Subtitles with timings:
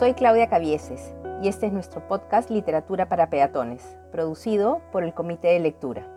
[0.00, 5.48] Soy Claudia Cavieses y este es nuestro podcast Literatura para Peatones, producido por el Comité
[5.48, 6.08] de Lectura.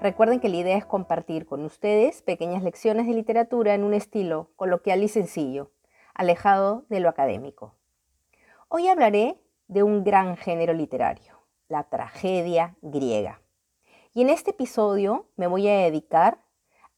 [0.00, 4.52] Recuerden que la idea es compartir con ustedes pequeñas lecciones de literatura en un estilo
[4.54, 5.72] coloquial y sencillo,
[6.14, 7.74] alejado de lo académico.
[8.68, 13.40] Hoy hablaré de un gran género literario, la tragedia griega.
[14.14, 16.38] Y en este episodio me voy a dedicar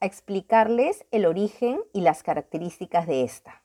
[0.00, 3.59] a explicarles el origen y las características de esta.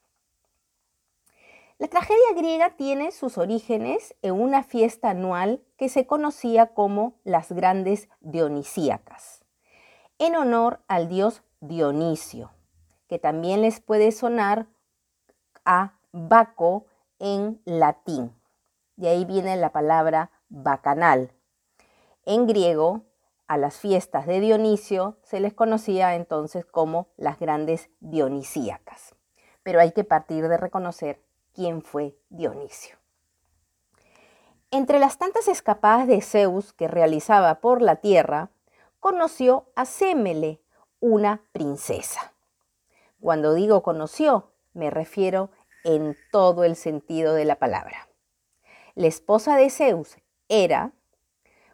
[1.78, 7.52] La tragedia griega tiene sus orígenes en una fiesta anual que se conocía como las
[7.52, 9.44] Grandes Dionisíacas,
[10.18, 12.52] en honor al dios Dionisio,
[13.10, 14.68] que también les puede sonar
[15.66, 16.86] a Baco
[17.20, 18.34] en latín.
[18.96, 21.34] De ahí viene la palabra bacanal.
[22.24, 23.02] En griego,
[23.48, 29.14] a las fiestas de Dionisio se les conocía entonces como las grandes dionisíacas.
[29.62, 31.25] Pero hay que partir de reconocer
[31.56, 32.98] quién fue Dionisio.
[34.72, 38.50] Entre las tantas escapadas de Zeus que realizaba por la tierra,
[39.00, 40.60] conoció a Semele,
[41.00, 42.34] una princesa.
[43.22, 45.50] Cuando digo conoció, me refiero
[45.84, 48.10] en todo el sentido de la palabra.
[48.96, 50.18] La esposa de Zeus
[50.50, 50.92] era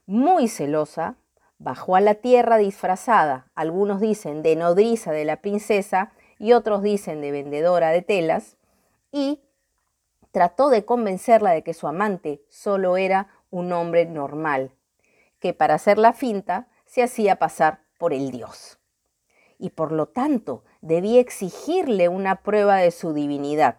[0.05, 1.15] muy celosa,
[1.57, 7.21] bajó a la tierra disfrazada, algunos dicen de nodriza de la princesa y otros dicen
[7.21, 8.57] de vendedora de telas,
[9.11, 9.39] y
[10.31, 14.71] trató de convencerla de que su amante solo era un hombre normal,
[15.39, 18.79] que para hacer la finta se hacía pasar por el dios.
[19.57, 23.77] Y por lo tanto debía exigirle una prueba de su divinidad.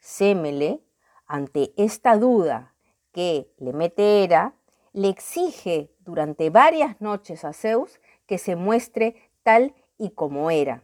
[0.00, 0.82] Sémele,
[1.26, 2.74] ante esta duda
[3.12, 4.54] que le mete Hera,
[4.92, 10.82] le exige durante varias noches a Zeus que se muestre tal y como era,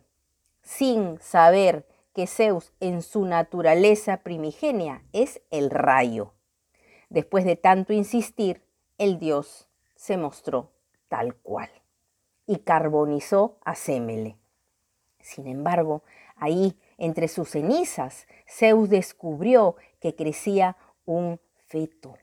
[0.63, 1.87] sin saber
[2.19, 6.33] que Zeus en su naturaleza primigenia es el rayo.
[7.11, 8.65] Después de tanto insistir,
[8.99, 10.73] el dios se mostró
[11.07, 11.71] tal cual
[12.45, 14.37] y carbonizó a Semele.
[15.21, 16.03] Sin embargo,
[16.35, 22.17] ahí, entre sus cenizas, Zeus descubrió que crecía un feto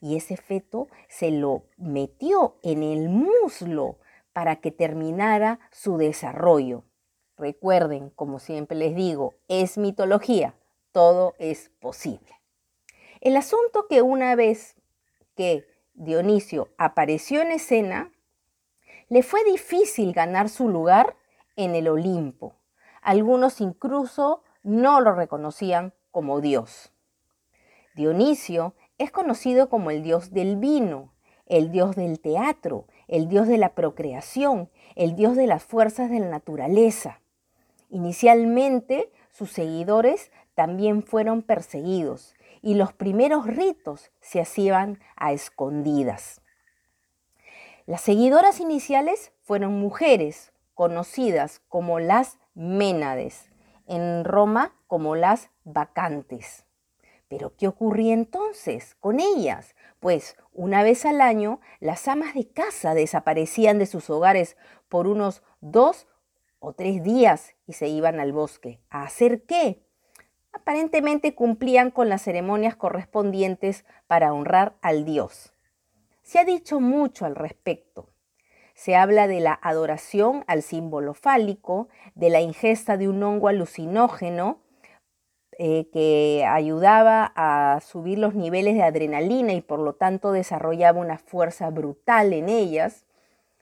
[0.00, 3.98] y ese feto se lo metió en el muslo
[4.32, 6.84] para que terminara su desarrollo.
[7.42, 10.54] Recuerden, como siempre les digo, es mitología,
[10.92, 12.40] todo es posible.
[13.20, 14.76] El asunto que una vez
[15.34, 18.12] que Dionisio apareció en escena,
[19.08, 21.16] le fue difícil ganar su lugar
[21.56, 22.54] en el Olimpo.
[23.00, 26.92] Algunos incluso no lo reconocían como dios.
[27.96, 31.12] Dionisio es conocido como el dios del vino,
[31.46, 36.20] el dios del teatro, el dios de la procreación, el dios de las fuerzas de
[36.20, 37.18] la naturaleza.
[37.92, 46.40] Inicialmente, sus seguidores también fueron perseguidos y los primeros ritos se hacían a escondidas.
[47.84, 53.50] Las seguidoras iniciales fueron mujeres conocidas como las Ménades,
[53.86, 56.64] en Roma como las vacantes.
[57.28, 59.74] Pero ¿qué ocurría entonces con ellas?
[60.00, 64.56] Pues una vez al año las amas de casa desaparecían de sus hogares
[64.88, 66.06] por unos dos
[66.62, 68.80] o tres días y se iban al bosque.
[68.88, 69.82] ¿A hacer qué?
[70.52, 75.52] Aparentemente cumplían con las ceremonias correspondientes para honrar al dios.
[76.22, 78.10] Se ha dicho mucho al respecto.
[78.74, 84.60] Se habla de la adoración al símbolo fálico, de la ingesta de un hongo alucinógeno
[85.58, 91.18] eh, que ayudaba a subir los niveles de adrenalina y por lo tanto desarrollaba una
[91.18, 93.04] fuerza brutal en ellas.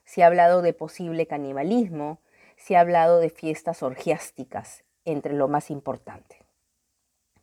[0.05, 2.19] Se ha hablado de posible canibalismo,
[2.61, 6.45] se ha hablado de fiestas orgiásticas, entre lo más importante.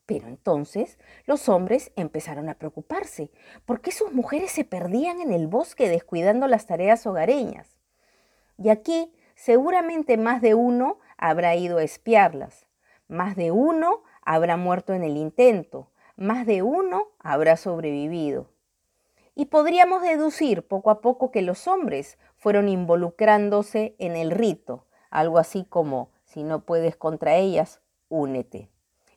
[0.06, 0.96] Pero entonces
[1.26, 3.30] los hombres empezaron a preocuparse.
[3.66, 7.80] ¿Por qué sus mujeres se perdían en el bosque descuidando las tareas hogareñas?
[8.56, 12.66] Y aquí seguramente más de uno habrá ido a espiarlas.
[13.08, 15.90] Más de uno habrá muerto en el intento.
[16.16, 18.50] Más de uno habrá sobrevivido.
[19.34, 25.38] Y podríamos deducir poco a poco que los hombres fueron involucrándose en el rito, algo
[25.38, 28.70] así como, si no puedes contra ellas, únete.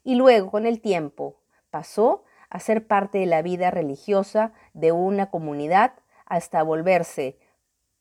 [0.03, 1.37] Y luego, con el tiempo,
[1.69, 5.93] pasó a ser parte de la vida religiosa de una comunidad
[6.25, 7.37] hasta volverse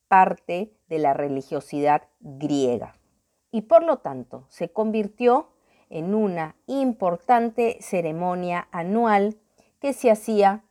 [0.09, 2.97] parte de la religiosidad griega.
[3.53, 5.51] Y por lo tanto se convirtió
[5.89, 9.39] en una importante ceremonia anual
[9.81, 10.65] que se hacía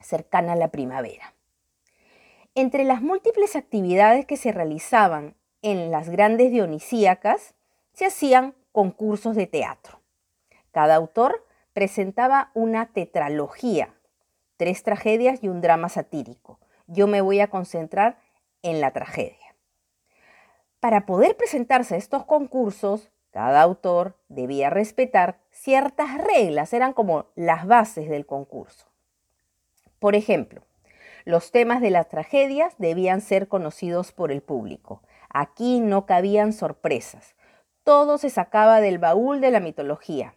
[0.00, 1.34] cercana a la primavera.
[2.54, 7.54] Entre las múltiples actividades que se realizaban en las grandes dionisíacas
[7.92, 10.00] se hacían concursos de teatro.
[10.72, 13.94] Cada autor presentaba una tetralogía,
[14.56, 16.58] tres tragedias y un drama satírico.
[16.86, 18.18] Yo me voy a concentrar
[18.62, 19.54] en la tragedia.
[20.80, 27.66] Para poder presentarse a estos concursos, cada autor debía respetar ciertas reglas, eran como las
[27.66, 28.86] bases del concurso.
[29.98, 30.62] Por ejemplo,
[31.24, 35.02] los temas de las tragedias debían ser conocidos por el público.
[35.32, 37.34] Aquí no cabían sorpresas.
[37.84, 40.34] Todo se sacaba del baúl de la mitología.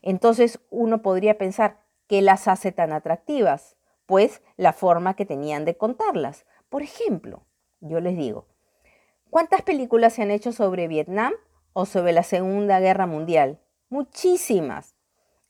[0.00, 3.76] Entonces uno podría pensar, ¿qué las hace tan atractivas?
[4.06, 6.46] Pues la forma que tenían de contarlas.
[6.68, 7.44] Por ejemplo,
[7.80, 8.46] yo les digo,
[9.30, 11.34] ¿cuántas películas se han hecho sobre Vietnam
[11.74, 13.60] o sobre la Segunda Guerra Mundial?
[13.90, 14.96] Muchísimas.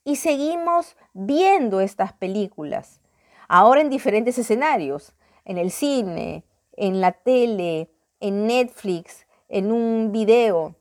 [0.03, 3.01] Y seguimos viendo estas películas,
[3.47, 5.15] ahora en diferentes escenarios,
[5.45, 6.43] en el cine,
[6.73, 7.92] en la tele,
[8.23, 10.77] en Netflix, en un video.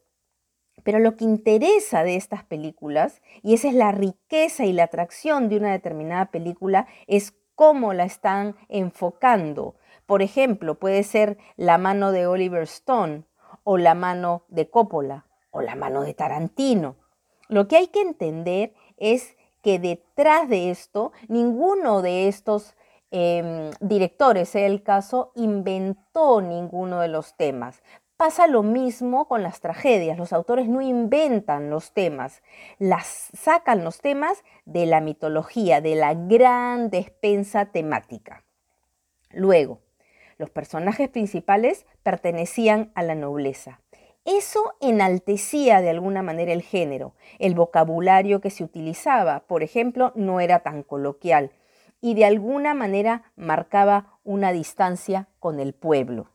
[0.85, 5.49] Pero lo que interesa de estas películas, y esa es la riqueza y la atracción
[5.49, 9.75] de una determinada película, es cómo la están enfocando.
[10.07, 13.25] Por ejemplo, puede ser la mano de Oliver Stone
[13.65, 16.95] o la mano de Coppola o la mano de Tarantino.
[17.49, 22.77] Lo que hay que entender es que detrás de esto, ninguno de estos
[23.13, 27.83] em, directores, sea el caso, inventó ninguno de los temas.
[28.17, 30.17] Pasa lo mismo con las tragedias.
[30.17, 32.43] Los autores no inventan los temas,
[32.79, 38.45] las sacan los temas de la mitología, de la gran despensa temática.
[39.31, 39.81] Luego,
[40.39, 43.81] los personajes principales pertenecían a la nobleza.
[44.25, 47.15] Eso enaltecía de alguna manera el género.
[47.39, 51.51] El vocabulario que se utilizaba, por ejemplo, no era tan coloquial
[52.03, 56.27] y de alguna manera marcaba una distancia con el pueblo.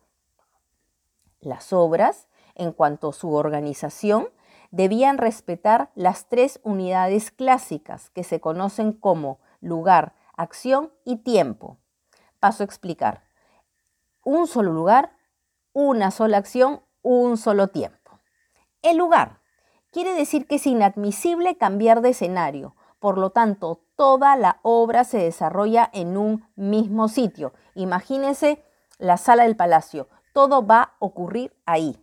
[1.42, 4.30] Las obras, en cuanto a su organización,
[4.72, 11.78] debían respetar las tres unidades clásicas que se conocen como lugar, acción y tiempo.
[12.40, 13.26] Paso a explicar.
[14.24, 15.18] Un solo lugar,
[15.74, 18.20] una sola acción, un solo tiempo.
[18.82, 19.42] El lugar
[19.92, 22.77] quiere decir que es inadmisible cambiar de escenario.
[23.00, 27.54] Por lo tanto, toda la obra se desarrolla en un mismo sitio.
[27.76, 28.64] Imagínense
[28.98, 30.08] la sala del palacio
[30.38, 31.98] todo va a ocurrir ahí.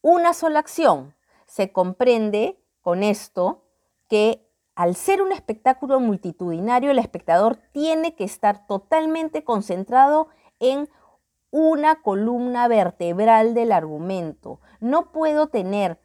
[0.00, 1.16] Una sola acción.
[1.44, 3.64] Se comprende con esto
[4.08, 10.28] que al ser un espectáculo multitudinario, el espectador tiene que estar totalmente concentrado
[10.60, 10.88] en
[11.50, 14.60] una columna vertebral del argumento.
[14.78, 15.98] No puedo tener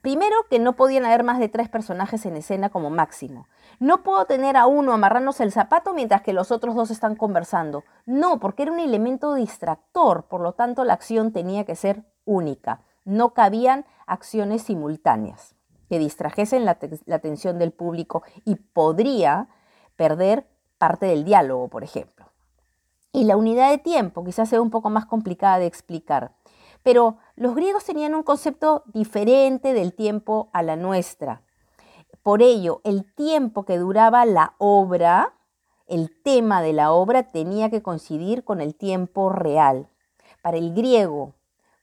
[0.00, 3.48] primero que no podían haber más de tres personajes en escena como máximo.
[3.80, 7.84] No puedo tener a uno amarrándose el zapato mientras que los otros dos están conversando.
[8.04, 12.82] No, porque era un elemento distractor, por lo tanto la acción tenía que ser única.
[13.04, 15.56] No cabían acciones simultáneas
[15.88, 19.48] que distrajesen la, la atención del público y podría
[19.96, 20.46] perder
[20.78, 22.26] parte del diálogo, por ejemplo.
[23.12, 26.32] Y la unidad de tiempo quizás sea un poco más complicada de explicar.
[26.86, 31.42] Pero los griegos tenían un concepto diferente del tiempo a la nuestra.
[32.22, 35.34] Por ello, el tiempo que duraba la obra,
[35.88, 39.88] el tema de la obra tenía que coincidir con el tiempo real.
[40.42, 41.34] Para el griego,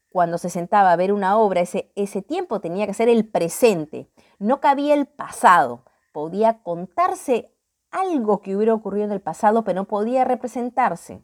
[0.07, 4.09] cuando se sentaba a ver una obra, ese, ese tiempo tenía que ser el presente.
[4.39, 5.83] No cabía el pasado.
[6.13, 7.51] Podía contarse
[7.91, 11.21] algo que hubiera ocurrido en el pasado, pero no podía representarse.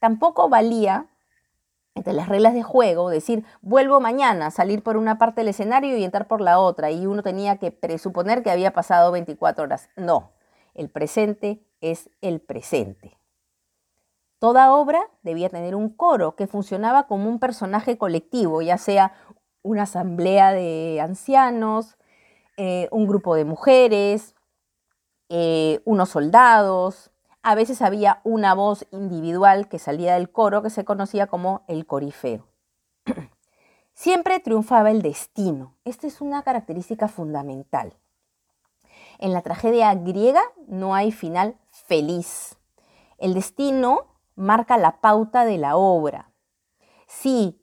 [0.00, 1.13] Tampoco valía
[1.94, 6.04] entre las reglas de juego, decir, vuelvo mañana, salir por una parte del escenario y
[6.04, 9.88] entrar por la otra, y uno tenía que presuponer que había pasado 24 horas.
[9.96, 10.32] No,
[10.74, 13.16] el presente es el presente.
[14.40, 19.12] Toda obra debía tener un coro que funcionaba como un personaje colectivo, ya sea
[19.62, 21.96] una asamblea de ancianos,
[22.56, 24.34] eh, un grupo de mujeres,
[25.30, 27.10] eh, unos soldados,
[27.44, 31.86] a veces había una voz individual que salía del coro que se conocía como el
[31.86, 32.48] corifeo.
[33.92, 35.76] Siempre triunfaba el destino.
[35.84, 37.92] Esta es una característica fundamental.
[39.18, 42.56] En la tragedia griega no hay final feliz.
[43.18, 46.32] El destino marca la pauta de la obra.
[47.06, 47.62] Si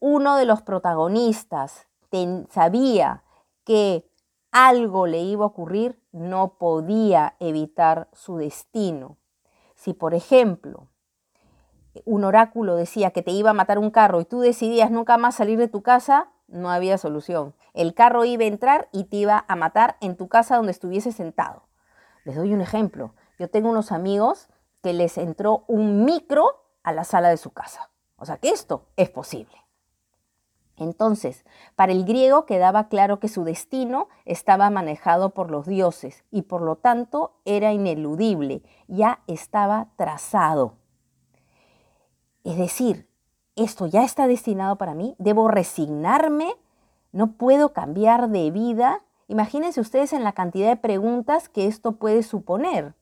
[0.00, 1.86] uno de los protagonistas
[2.48, 3.24] sabía
[3.64, 4.10] que
[4.52, 9.16] algo le iba a ocurrir, no podía evitar su destino.
[9.74, 10.88] Si, por ejemplo,
[12.04, 15.34] un oráculo decía que te iba a matar un carro y tú decidías nunca más
[15.34, 17.54] salir de tu casa, no había solución.
[17.74, 21.12] El carro iba a entrar y te iba a matar en tu casa donde estuviese
[21.12, 21.64] sentado.
[22.24, 23.14] Les doy un ejemplo.
[23.38, 24.48] Yo tengo unos amigos
[24.82, 27.90] que les entró un micro a la sala de su casa.
[28.16, 29.61] O sea que esto es posible.
[30.82, 31.44] Entonces,
[31.76, 36.62] para el griego quedaba claro que su destino estaba manejado por los dioses y por
[36.62, 40.74] lo tanto era ineludible, ya estaba trazado.
[42.44, 43.08] Es decir,
[43.56, 46.54] esto ya está destinado para mí, debo resignarme,
[47.12, 49.02] no puedo cambiar de vida.
[49.28, 52.94] Imagínense ustedes en la cantidad de preguntas que esto puede suponer.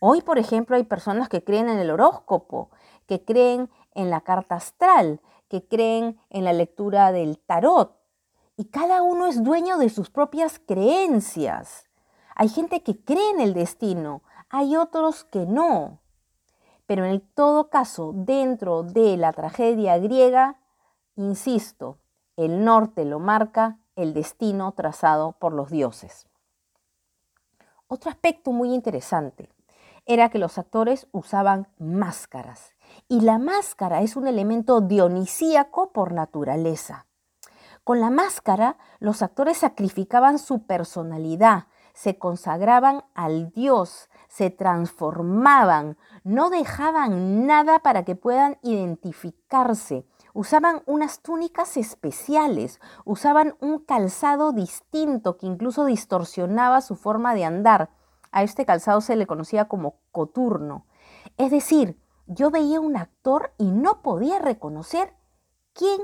[0.00, 2.70] Hoy, por ejemplo, hay personas que creen en el horóscopo,
[3.06, 5.20] que creen en la carta astral,
[5.52, 7.94] que creen en la lectura del tarot.
[8.56, 11.90] Y cada uno es dueño de sus propias creencias.
[12.34, 16.00] Hay gente que cree en el destino, hay otros que no.
[16.86, 20.58] Pero en todo caso, dentro de la tragedia griega,
[21.16, 21.98] insisto,
[22.38, 26.26] el norte lo marca el destino trazado por los dioses.
[27.88, 29.50] Otro aspecto muy interesante
[30.06, 32.71] era que los actores usaban máscaras
[33.08, 37.06] y la máscara es un elemento dionisíaco por naturaleza.
[37.84, 46.48] Con la máscara, los actores sacrificaban su personalidad, se consagraban al Dios, se transformaban, no
[46.48, 50.06] dejaban nada para que puedan identificarse.
[50.32, 57.90] Usaban unas túnicas especiales, usaban un calzado distinto que incluso distorsionaba su forma de andar.
[58.30, 60.86] A este calzado se le conocía como coturno.
[61.36, 65.14] Es decir, yo veía un actor y no podía reconocer
[65.72, 66.00] quién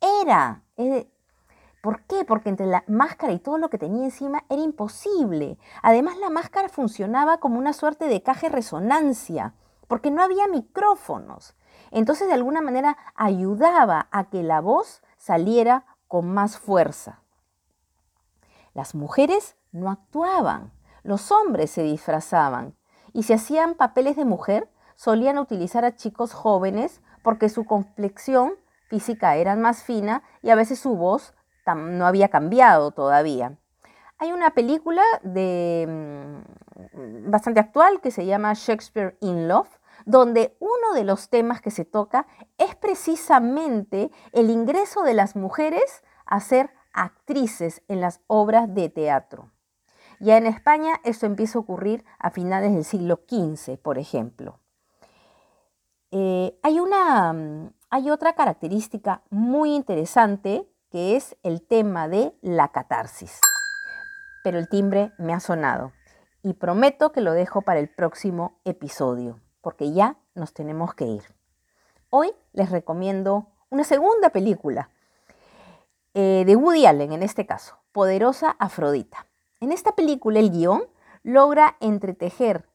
[0.00, 0.64] era.
[1.82, 2.24] ¿Por qué?
[2.24, 5.58] Porque entre la máscara y todo lo que tenía encima era imposible.
[5.82, 9.54] Además, la máscara funcionaba como una suerte de caja de resonancia,
[9.86, 11.54] porque no había micrófonos.
[11.90, 17.22] Entonces, de alguna manera, ayudaba a que la voz saliera con más fuerza.
[18.74, 20.72] Las mujeres no actuaban,
[21.02, 22.76] los hombres se disfrazaban
[23.12, 28.54] y si hacían papeles de mujer, solían utilizar a chicos jóvenes porque su complexión
[28.88, 31.34] física era más fina y a veces su voz
[31.76, 33.56] no había cambiado todavía.
[34.18, 39.68] Hay una película mm, bastante actual que se llama Shakespeare in Love,
[40.04, 42.26] donde uno de los temas que se toca
[42.56, 49.52] es precisamente el ingreso de las mujeres a ser actrices en las obras de teatro.
[50.18, 54.58] Ya en España esto empieza a ocurrir a finales del siglo XV, por ejemplo.
[56.10, 62.68] Eh, hay, una, mm, hay otra característica muy interesante que es el tema de la
[62.68, 63.40] catarsis.
[64.42, 65.92] Pero el timbre me ha sonado
[66.42, 71.22] y prometo que lo dejo para el próximo episodio, porque ya nos tenemos que ir.
[72.10, 74.88] Hoy les recomiendo una segunda película
[76.14, 79.26] eh, de Woody Allen, en este caso, Poderosa Afrodita.
[79.60, 80.84] En esta película el guion
[81.22, 82.67] logra entretejer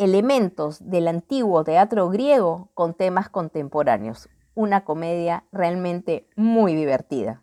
[0.00, 4.30] elementos del antiguo teatro griego con temas contemporáneos.
[4.54, 7.42] Una comedia realmente muy divertida.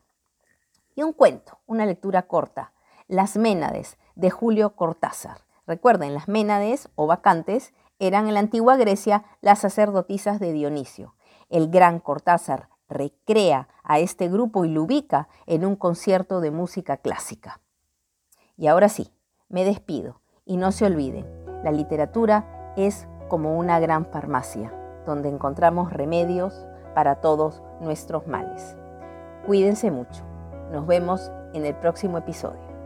[0.95, 2.73] Y un cuento, una lectura corta,
[3.07, 5.41] Las Ménades, de Julio Cortázar.
[5.67, 11.13] Recuerden, las Ménades o vacantes eran en la antigua Grecia las sacerdotisas de Dionisio.
[11.49, 16.97] El gran Cortázar recrea a este grupo y lo ubica en un concierto de música
[16.97, 17.61] clásica.
[18.57, 19.13] Y ahora sí,
[19.47, 21.37] me despido y no se olviden,
[21.67, 22.45] la literatura
[22.77, 24.71] es como una gran farmacia,
[25.05, 28.77] donde encontramos remedios para todos nuestros males.
[29.45, 30.24] Cuídense mucho.
[30.71, 32.76] Nos vemos en el próximo episodio.